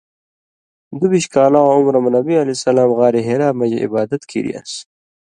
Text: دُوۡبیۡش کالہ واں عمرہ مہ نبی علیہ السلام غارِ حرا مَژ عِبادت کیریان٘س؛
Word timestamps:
دُوۡبیۡش 0.99 1.25
کالہ 1.33 1.61
واں 1.63 1.75
عمرہ 1.79 1.99
مہ 2.03 2.09
نبی 2.15 2.33
علیہ 2.41 2.57
السلام 2.57 2.89
غارِ 2.97 3.15
حرا 3.27 3.47
مَژ 3.59 3.71
عِبادت 3.85 4.21
کیریان٘س؛ 4.29 4.73